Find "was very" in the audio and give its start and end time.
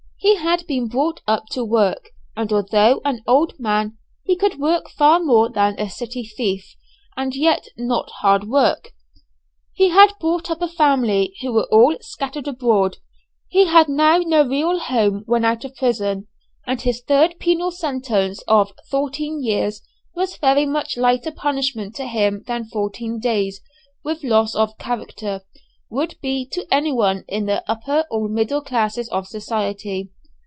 20.13-20.67